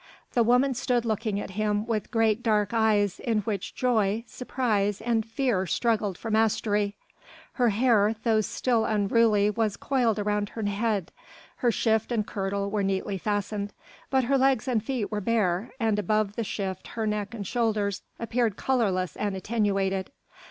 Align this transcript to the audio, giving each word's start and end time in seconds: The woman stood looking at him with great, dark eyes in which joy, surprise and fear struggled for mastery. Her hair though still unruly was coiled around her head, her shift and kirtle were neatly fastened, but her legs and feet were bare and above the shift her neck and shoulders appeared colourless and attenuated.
The 0.33 0.41
woman 0.41 0.73
stood 0.73 1.05
looking 1.05 1.39
at 1.39 1.51
him 1.51 1.85
with 1.85 2.09
great, 2.09 2.41
dark 2.41 2.73
eyes 2.73 3.19
in 3.19 3.41
which 3.41 3.75
joy, 3.75 4.23
surprise 4.25 4.99
and 4.99 5.23
fear 5.23 5.67
struggled 5.67 6.17
for 6.17 6.31
mastery. 6.31 6.95
Her 7.53 7.69
hair 7.69 8.15
though 8.23 8.41
still 8.41 8.83
unruly 8.85 9.51
was 9.51 9.77
coiled 9.77 10.17
around 10.17 10.49
her 10.49 10.63
head, 10.63 11.11
her 11.57 11.71
shift 11.71 12.11
and 12.11 12.25
kirtle 12.25 12.71
were 12.71 12.81
neatly 12.81 13.19
fastened, 13.19 13.73
but 14.09 14.23
her 14.23 14.39
legs 14.39 14.67
and 14.67 14.83
feet 14.83 15.11
were 15.11 15.21
bare 15.21 15.71
and 15.79 15.99
above 15.99 16.35
the 16.35 16.43
shift 16.43 16.87
her 16.97 17.05
neck 17.05 17.35
and 17.35 17.45
shoulders 17.45 18.01
appeared 18.17 18.57
colourless 18.57 19.15
and 19.15 19.35
attenuated. 19.35 20.09